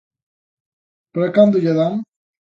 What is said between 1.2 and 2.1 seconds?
cando lla dan?